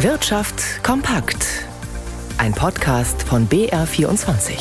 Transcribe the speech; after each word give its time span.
Wirtschaft 0.00 0.84
kompakt. 0.84 1.64
Ein 2.36 2.52
Podcast 2.52 3.22
von 3.22 3.48
BR24. 3.48 4.58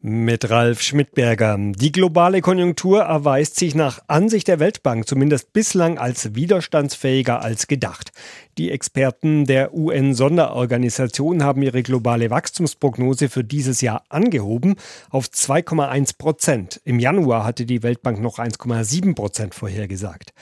Mit 0.00 0.48
Ralf 0.48 0.80
Schmidberger. 0.80 1.58
Die 1.58 1.92
globale 1.92 2.40
Konjunktur 2.40 3.02
erweist 3.02 3.56
sich 3.56 3.74
nach 3.74 4.00
Ansicht 4.06 4.48
der 4.48 4.60
Weltbank 4.60 5.06
zumindest 5.06 5.52
bislang 5.52 5.98
als 5.98 6.34
widerstandsfähiger 6.34 7.42
als 7.42 7.66
gedacht. 7.66 8.12
Die 8.56 8.70
Experten 8.70 9.44
der 9.44 9.74
UN-Sonderorganisation 9.74 11.42
haben 11.42 11.60
ihre 11.60 11.82
globale 11.82 12.30
Wachstumsprognose 12.30 13.28
für 13.28 13.44
dieses 13.44 13.82
Jahr 13.82 14.04
angehoben 14.08 14.76
auf 15.10 15.26
2,1 15.26 16.16
Prozent. 16.16 16.80
Im 16.84 16.98
Januar 16.98 17.44
hatte 17.44 17.66
die 17.66 17.82
Weltbank 17.82 18.20
noch 18.20 18.38
1,7 18.38 19.14
Prozent 19.14 19.54
vorhergesagt. 19.54 20.32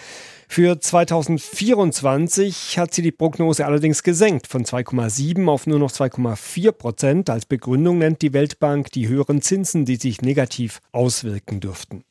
Für 0.55 0.79
2024 0.79 2.79
hat 2.79 2.95
sie 2.95 3.03
die 3.03 3.11
Prognose 3.11 3.67
allerdings 3.67 4.05
gesenkt 4.05 4.47
von 4.47 4.65
2,7 4.65 5.49
auf 5.49 5.67
nur 5.67 5.81
noch 5.81 5.91
2,4 5.91 6.71
Prozent. 6.71 7.29
Als 7.29 7.45
Begründung 7.45 7.99
nennt 7.99 8.23
die 8.23 8.33
Weltbank 8.33 8.93
die 8.93 9.09
höheren 9.09 9.43
Zinsen, 9.43 9.85
die 9.85 9.97
sich 9.97 10.23
negativ 10.23 10.81
auswirken 10.93 11.59
dürften. 11.59 12.05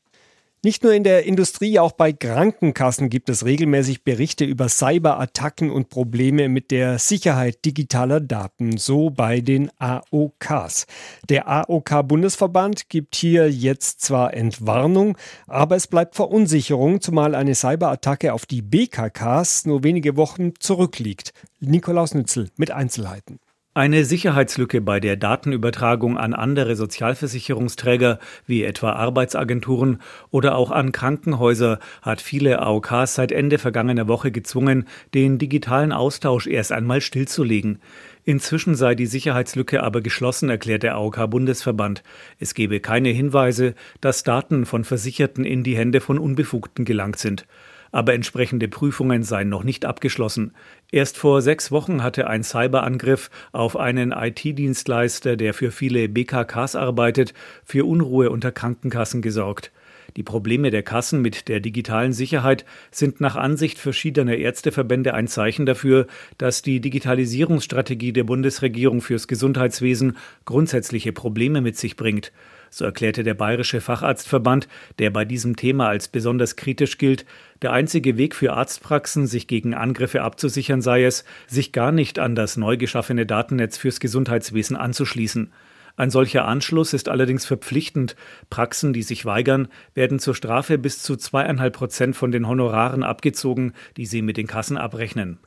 Nicht 0.65 0.81
nur 0.81 0.93
in 0.93 1.03
der 1.03 1.25
Industrie, 1.25 1.77
auch 1.77 1.91
bei 1.91 2.13
Krankenkassen 2.13 3.09
gibt 3.09 3.27
es 3.27 3.43
regelmäßig 3.43 4.05
Berichte 4.05 4.45
über 4.45 4.69
Cyberattacken 4.69 5.69
und 5.69 5.89
Probleme 5.89 6.47
mit 6.47 6.71
der 6.71 6.99
Sicherheit 6.99 7.65
digitaler 7.65 8.21
Daten, 8.21 8.77
so 8.77 9.09
bei 9.09 9.41
den 9.41 9.69
AOKs. 9.77 10.85
Der 11.27 11.49
AOK-Bundesverband 11.49 12.87
gibt 12.87 13.15
hier 13.15 13.51
jetzt 13.51 13.99
zwar 13.99 14.33
Entwarnung, 14.33 15.17
aber 15.47 15.75
es 15.75 15.87
bleibt 15.87 16.15
Verunsicherung, 16.15 17.01
zumal 17.01 17.35
eine 17.35 17.55
Cyberattacke 17.55 18.31
auf 18.31 18.45
die 18.45 18.61
BKKs 18.61 19.65
nur 19.65 19.83
wenige 19.83 20.15
Wochen 20.15 20.53
zurückliegt. 20.59 21.33
Nikolaus 21.59 22.13
Nützel 22.13 22.51
mit 22.55 22.71
Einzelheiten. 22.71 23.41
Eine 23.75 24.05
Sicherheitslücke 24.05 24.81
bei 24.81 24.99
der 24.99 25.15
Datenübertragung 25.15 26.15
an 26.19 26.35
andere 26.35 26.75
Sozialversicherungsträger 26.75 28.19
wie 28.45 28.63
etwa 28.63 28.91
Arbeitsagenturen 28.91 29.99
oder 30.29 30.55
auch 30.57 30.69
an 30.69 30.91
Krankenhäuser 30.91 31.79
hat 32.03 32.21
viele 32.21 32.59
AOKs 32.59 33.15
seit 33.15 33.31
Ende 33.31 33.57
vergangener 33.57 34.07
Woche 34.07 34.31
gezwungen, 34.31 34.87
den 35.15 35.39
digitalen 35.39 35.91
Austausch 35.91 36.45
erst 36.45 36.71
einmal 36.71 37.01
stillzulegen. 37.01 37.79
Inzwischen 38.25 38.75
sei 38.75 38.93
die 38.93 39.07
Sicherheitslücke 39.07 39.81
aber 39.81 40.01
geschlossen, 40.01 40.51
erklärt 40.51 40.83
der 40.83 40.93
AOK-Bundesverband. 40.93 42.03
Es 42.39 42.53
gebe 42.53 42.79
keine 42.79 43.09
Hinweise, 43.09 43.73
dass 44.01 44.21
Daten 44.21 44.67
von 44.67 44.83
Versicherten 44.83 45.45
in 45.45 45.63
die 45.63 45.75
Hände 45.75 45.99
von 45.99 46.19
Unbefugten 46.19 46.85
gelangt 46.85 47.17
sind 47.17 47.47
aber 47.93 48.13
entsprechende 48.13 48.67
Prüfungen 48.67 49.23
seien 49.23 49.47
noch 49.47 49.63
nicht 49.63 49.85
abgeschlossen. 49.85 50.51
Erst 50.91 51.17
vor 51.17 51.41
sechs 51.41 51.71
Wochen 51.71 52.03
hatte 52.03 52.27
ein 52.27 52.43
Cyberangriff 52.43 53.29
auf 53.53 53.77
einen 53.77 54.11
IT-Dienstleister, 54.11 55.37
der 55.37 55.53
für 55.53 55.71
viele 55.71 56.09
BKKs 56.09 56.75
arbeitet, 56.75 57.33
für 57.63 57.85
Unruhe 57.85 58.29
unter 58.29 58.51
Krankenkassen 58.51 59.21
gesorgt. 59.21 59.71
Die 60.17 60.23
Probleme 60.23 60.69
der 60.69 60.83
Kassen 60.83 61.21
mit 61.21 61.47
der 61.47 61.59
digitalen 61.59 62.13
Sicherheit 62.13 62.65
sind 62.91 63.21
nach 63.21 63.35
Ansicht 63.35 63.79
verschiedener 63.79 64.35
Ärzteverbände 64.35 65.13
ein 65.13 65.27
Zeichen 65.27 65.65
dafür, 65.65 66.07
dass 66.37 66.61
die 66.61 66.81
Digitalisierungsstrategie 66.81 68.11
der 68.11 68.23
Bundesregierung 68.23 69.01
fürs 69.01 69.27
Gesundheitswesen 69.27 70.17
grundsätzliche 70.45 71.13
Probleme 71.13 71.61
mit 71.61 71.77
sich 71.77 71.95
bringt. 71.95 72.31
So 72.75 72.85
erklärte 72.85 73.21
der 73.21 73.35
Bayerische 73.35 73.81
Facharztverband, 73.81 74.67
der 74.97 75.11
bei 75.11 75.25
diesem 75.25 75.55
Thema 75.55 75.89
als 75.89 76.07
besonders 76.07 76.55
kritisch 76.55 76.97
gilt, 76.97 77.23
der 77.61 77.71
einzige 77.71 78.17
Weg 78.17 78.33
für 78.33 78.53
Arztpraxen, 78.53 79.27
sich 79.27 79.45
gegen 79.45 79.75
Angriffe 79.75 80.23
abzusichern, 80.23 80.81
sei 80.81 81.03
es, 81.03 81.23
sich 81.45 81.71
gar 81.71 81.91
nicht 81.91 82.17
an 82.17 82.33
das 82.33 82.57
neu 82.57 82.75
geschaffene 82.75 83.27
Datennetz 83.27 83.77
fürs 83.77 83.99
Gesundheitswesen 83.99 84.75
anzuschließen. 84.75 85.53
Ein 85.97 86.09
solcher 86.09 86.45
Anschluss 86.45 86.93
ist 86.93 87.09
allerdings 87.09 87.45
verpflichtend. 87.45 88.15
Praxen, 88.49 88.91
die 88.91 89.03
sich 89.03 89.23
weigern, 89.23 89.67
werden 89.93 90.17
zur 90.17 90.33
Strafe 90.33 90.79
bis 90.79 91.03
zu 91.03 91.15
zweieinhalb 91.15 91.75
Prozent 91.75 92.15
von 92.15 92.31
den 92.31 92.47
Honoraren 92.47 93.03
abgezogen, 93.03 93.73
die 93.97 94.07
sie 94.07 94.23
mit 94.23 94.37
den 94.37 94.47
Kassen 94.47 94.77
abrechnen. 94.77 95.37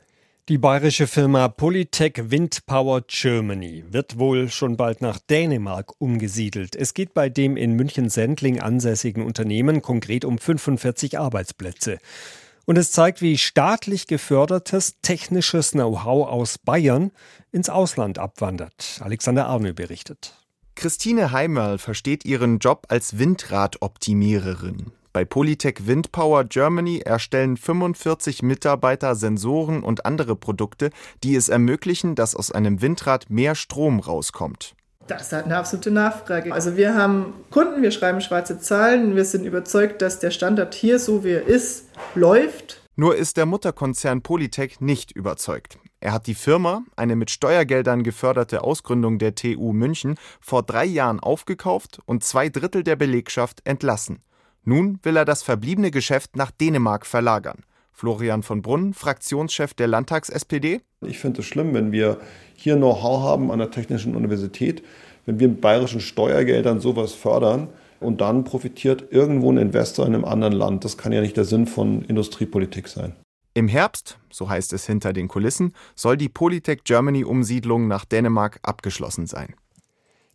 Die 0.49 0.57
bayerische 0.57 1.07
Firma 1.07 1.49
Polytech 1.49 2.31
Windpower 2.31 3.01
Germany 3.01 3.83
wird 3.89 4.17
wohl 4.17 4.47
schon 4.47 4.77
bald 4.77 5.01
nach 5.01 5.19
Dänemark 5.19 5.91
umgesiedelt. 5.97 6.73
Es 6.73 6.93
geht 6.93 7.13
bei 7.13 7.27
dem 7.27 7.57
in 7.57 7.73
München-Sendling 7.73 8.61
ansässigen 8.61 9.25
Unternehmen 9.25 9.81
konkret 9.81 10.23
um 10.23 10.37
45 10.37 11.19
Arbeitsplätze. 11.19 11.97
Und 12.63 12.77
es 12.77 12.93
zeigt, 12.93 13.21
wie 13.21 13.37
staatlich 13.37 14.07
gefördertes 14.07 15.01
technisches 15.01 15.71
Know-how 15.71 16.29
aus 16.29 16.57
Bayern 16.57 17.11
ins 17.51 17.67
Ausland 17.67 18.17
abwandert. 18.17 19.01
Alexander 19.01 19.47
Arnö 19.47 19.73
berichtet. 19.73 20.33
Christine 20.75 21.33
Heimerl 21.33 21.77
versteht 21.77 22.23
ihren 22.23 22.59
Job 22.59 22.85
als 22.87 23.19
Windradoptimiererin. 23.19 24.93
Bei 25.13 25.25
Polytech 25.25 25.87
Windpower 25.87 26.43
Germany 26.43 26.99
erstellen 26.99 27.57
45 27.57 28.43
Mitarbeiter 28.43 29.15
Sensoren 29.15 29.83
und 29.83 30.05
andere 30.05 30.35
Produkte, 30.35 30.91
die 31.23 31.35
es 31.35 31.49
ermöglichen, 31.49 32.15
dass 32.15 32.35
aus 32.35 32.51
einem 32.51 32.81
Windrad 32.81 33.29
mehr 33.29 33.55
Strom 33.55 33.99
rauskommt. 33.99 34.75
Das 35.07 35.23
ist 35.23 35.31
halt 35.31 35.45
eine 35.45 35.57
absolute 35.57 35.89
Nachfrage. 35.89 36.53
Also 36.53 36.75
wir 36.75 36.93
haben 36.93 37.33
Kunden, 37.49 37.81
wir 37.81 37.91
schreiben 37.91 38.19
schwarze 38.19 38.59
Zahlen, 38.59 39.15
wir 39.15 39.23
sind 39.23 39.45
überzeugt, 39.45 40.01
dass 40.01 40.19
der 40.19 40.31
Standard 40.31 40.75
hier, 40.75 40.99
so 40.99 41.23
wie 41.23 41.31
er 41.31 41.47
ist, 41.47 41.85
läuft. 42.13 42.81
Nur 42.97 43.15
ist 43.15 43.37
der 43.37 43.45
Mutterkonzern 43.45 44.21
Polytech 44.21 44.81
nicht 44.81 45.11
überzeugt. 45.11 45.79
Er 45.99 46.13
hat 46.13 46.27
die 46.27 46.35
Firma, 46.35 46.83
eine 46.95 47.15
mit 47.15 47.31
Steuergeldern 47.31 48.03
geförderte 48.03 48.63
Ausgründung 48.63 49.17
der 49.17 49.35
TU 49.35 49.71
München, 49.71 50.15
vor 50.41 50.63
drei 50.63 50.85
Jahren 50.85 51.19
aufgekauft 51.19 51.99
und 52.05 52.23
zwei 52.23 52.49
Drittel 52.49 52.83
der 52.83 52.95
Belegschaft 52.95 53.61
entlassen. 53.65 54.21
Nun 54.63 54.99
will 55.03 55.15
er 55.17 55.25
das 55.25 55.43
verbliebene 55.43 55.91
Geschäft 55.91 56.35
nach 56.35 56.51
Dänemark 56.51 57.05
verlagern. 57.05 57.63
Florian 57.91 58.43
von 58.43 58.61
Brunn, 58.61 58.93
Fraktionschef 58.93 59.73
der 59.73 59.87
Landtags-SPD. 59.87 60.81
Ich 61.01 61.17
finde 61.17 61.41
es 61.41 61.47
schlimm, 61.47 61.73
wenn 61.73 61.91
wir 61.91 62.19
hier 62.55 62.75
Know-how 62.75 63.23
haben 63.23 63.51
an 63.51 63.59
der 63.59 63.71
Technischen 63.71 64.15
Universität, 64.15 64.83
wenn 65.25 65.39
wir 65.39 65.47
mit 65.47 65.61
bayerischen 65.61 65.99
Steuergeldern 65.99 66.79
sowas 66.79 67.13
fördern 67.13 67.69
und 67.99 68.21
dann 68.21 68.43
profitiert 68.43 69.05
irgendwo 69.11 69.51
ein 69.51 69.57
Investor 69.57 70.05
in 70.05 70.13
einem 70.13 70.25
anderen 70.25 70.53
Land. 70.53 70.85
Das 70.85 70.97
kann 70.97 71.11
ja 71.11 71.21
nicht 71.21 71.37
der 71.37 71.45
Sinn 71.45 71.65
von 71.65 72.03
Industriepolitik 72.03 72.87
sein. 72.87 73.15
Im 73.55 73.67
Herbst, 73.67 74.19
so 74.29 74.47
heißt 74.47 74.73
es 74.73 74.85
hinter 74.85 75.13
den 75.13 75.27
Kulissen, 75.27 75.73
soll 75.95 76.17
die 76.17 76.29
Polytech 76.29 76.83
Germany 76.83 77.23
Umsiedlung 77.23 77.87
nach 77.87 78.05
Dänemark 78.05 78.59
abgeschlossen 78.61 79.25
sein. 79.25 79.55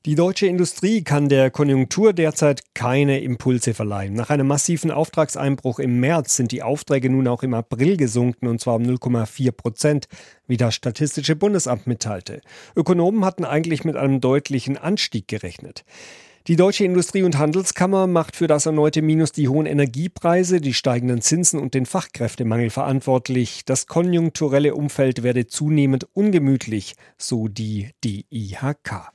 Die 0.04 0.16
deutsche 0.16 0.48
Industrie 0.48 1.04
kann 1.04 1.28
der 1.28 1.52
Konjunktur 1.52 2.12
derzeit 2.12 2.74
keine 2.74 3.20
Impulse 3.20 3.72
verleihen. 3.72 4.14
Nach 4.14 4.30
einem 4.30 4.48
massiven 4.48 4.90
Auftragseinbruch 4.90 5.78
im 5.78 6.00
März 6.00 6.34
sind 6.34 6.50
die 6.50 6.64
Aufträge 6.64 7.08
nun 7.08 7.28
auch 7.28 7.44
im 7.44 7.54
April 7.54 7.96
gesunken 7.96 8.48
und 8.48 8.60
zwar 8.60 8.74
um 8.74 8.82
0,4 8.82 9.52
Prozent, 9.52 10.08
wie 10.48 10.56
das 10.56 10.74
Statistische 10.74 11.36
Bundesamt 11.36 11.86
mitteilte. 11.86 12.40
Ökonomen 12.74 13.24
hatten 13.24 13.44
eigentlich 13.44 13.84
mit 13.84 13.94
einem 13.94 14.20
deutlichen 14.20 14.76
Anstieg 14.76 15.28
gerechnet. 15.28 15.84
Die 16.48 16.56
Deutsche 16.56 16.84
Industrie- 16.84 17.22
und 17.22 17.38
Handelskammer 17.38 18.08
macht 18.08 18.34
für 18.34 18.48
das 18.48 18.66
erneute 18.66 19.02
Minus 19.02 19.30
die 19.30 19.46
hohen 19.46 19.66
Energiepreise, 19.66 20.60
die 20.60 20.74
steigenden 20.74 21.20
Zinsen 21.20 21.60
und 21.60 21.74
den 21.74 21.86
Fachkräftemangel 21.86 22.70
verantwortlich. 22.70 23.64
Das 23.66 23.86
konjunkturelle 23.86 24.74
Umfeld 24.74 25.22
werde 25.22 25.46
zunehmend 25.46 26.08
ungemütlich, 26.12 26.96
so 27.18 27.46
die 27.46 27.90
DIHK. 28.02 29.12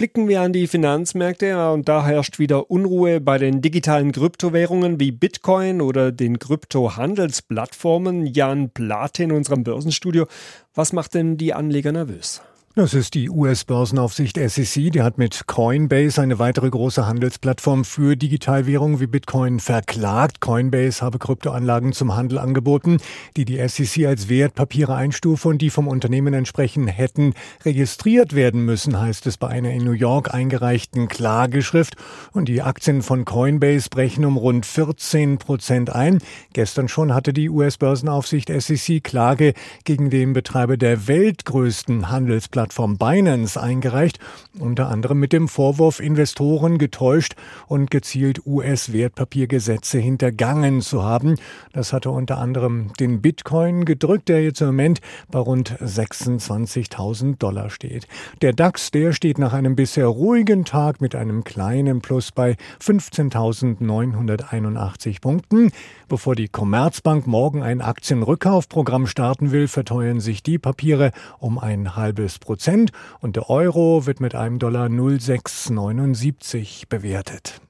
Blicken 0.00 0.28
wir 0.28 0.40
an 0.40 0.54
die 0.54 0.66
Finanzmärkte 0.66 1.70
und 1.72 1.86
da 1.86 2.06
herrscht 2.06 2.38
wieder 2.38 2.70
Unruhe 2.70 3.20
bei 3.20 3.36
den 3.36 3.60
digitalen 3.60 4.12
Kryptowährungen 4.12 4.98
wie 4.98 5.12
Bitcoin 5.12 5.82
oder 5.82 6.10
den 6.10 6.38
Kryptohandelsplattformen. 6.38 8.24
Jan 8.24 8.70
Plate 8.70 9.24
in 9.24 9.30
unserem 9.30 9.62
Börsenstudio. 9.62 10.26
Was 10.74 10.94
macht 10.94 11.12
denn 11.12 11.36
die 11.36 11.52
Anleger 11.52 11.92
nervös? 11.92 12.40
Das 12.76 12.94
ist 12.94 13.14
die 13.14 13.28
US-Börsenaufsicht 13.28 14.36
SEC. 14.36 14.92
Die 14.92 15.02
hat 15.02 15.18
mit 15.18 15.48
Coinbase 15.48 16.22
eine 16.22 16.38
weitere 16.38 16.70
große 16.70 17.04
Handelsplattform 17.04 17.84
für 17.84 18.14
Digitalwährungen 18.14 19.00
wie 19.00 19.08
Bitcoin 19.08 19.58
verklagt. 19.58 20.40
Coinbase 20.40 21.02
habe 21.02 21.18
Kryptoanlagen 21.18 21.92
zum 21.92 22.14
Handel 22.14 22.38
angeboten, 22.38 22.98
die 23.36 23.44
die 23.44 23.56
SEC 23.66 24.06
als 24.06 24.28
Wertpapiere 24.28 24.94
einstufe 24.94 25.48
und 25.48 25.60
die 25.60 25.70
vom 25.70 25.88
Unternehmen 25.88 26.32
entsprechend 26.32 26.96
hätten 26.96 27.34
registriert 27.64 28.36
werden 28.36 28.64
müssen, 28.64 29.00
heißt 29.00 29.26
es 29.26 29.36
bei 29.36 29.48
einer 29.48 29.72
in 29.72 29.82
New 29.82 29.90
York 29.90 30.32
eingereichten 30.32 31.08
Klageschrift. 31.08 31.96
Und 32.30 32.48
die 32.48 32.62
Aktien 32.62 33.02
von 33.02 33.24
Coinbase 33.24 33.88
brechen 33.90 34.24
um 34.24 34.36
rund 34.36 34.64
14 34.64 35.38
Prozent 35.38 35.90
ein. 35.90 36.20
Gestern 36.52 36.86
schon 36.86 37.14
hatte 37.14 37.32
die 37.32 37.50
US-Börsenaufsicht 37.50 38.48
SEC 38.48 39.02
Klage 39.02 39.54
gegen 39.82 40.08
den 40.08 40.34
Betreiber 40.34 40.76
der 40.76 41.08
weltgrößten 41.08 42.10
Handelsplattform 42.10 42.59
Handelsplattform 42.60 42.98
Binance 42.98 43.58
eingereicht, 43.60 44.20
unter 44.58 44.88
anderem 44.88 45.18
mit 45.18 45.32
dem 45.32 45.48
Vorwurf, 45.48 45.98
Investoren 46.00 46.76
getäuscht 46.78 47.34
und 47.66 47.90
gezielt 47.90 48.46
US-Wertpapiergesetze 48.46 49.98
hintergangen 49.98 50.82
zu 50.82 51.02
haben. 51.02 51.36
Das 51.72 51.94
hatte 51.94 52.10
unter 52.10 52.38
anderem 52.38 52.92
den 52.98 53.22
Bitcoin 53.22 53.84
gedrückt, 53.84 54.28
der 54.28 54.42
jetzt 54.44 54.60
im 54.60 54.66
Moment 54.68 55.00
bei 55.30 55.38
rund 55.38 55.78
26.000 55.80 57.38
Dollar 57.38 57.70
steht. 57.70 58.06
Der 58.42 58.52
DAX, 58.52 58.90
der 58.90 59.12
steht 59.12 59.38
nach 59.38 59.54
einem 59.54 59.76
bisher 59.76 60.06
ruhigen 60.06 60.66
Tag 60.66 61.00
mit 61.00 61.14
einem 61.14 61.44
kleinen 61.44 62.02
Plus 62.02 62.32
bei 62.32 62.56
15.981 62.82 65.20
Punkten. 65.20 65.70
Bevor 66.08 66.34
die 66.34 66.48
Commerzbank 66.48 67.26
morgen 67.26 67.62
ein 67.62 67.80
Aktienrückkaufprogramm 67.80 69.06
starten 69.06 69.52
will, 69.52 69.68
verteuern 69.68 70.20
sich 70.20 70.42
die 70.42 70.58
Papiere 70.58 71.12
um 71.38 71.58
ein 71.58 71.96
halbes 71.96 72.38
Prozent 72.50 72.90
und 73.20 73.36
der 73.36 73.48
Euro 73.48 74.06
wird 74.06 74.18
mit 74.18 74.34
einem 74.34 74.58
Dollar 74.58 74.88
0,679 74.88 76.88
bewertet. 76.88 77.54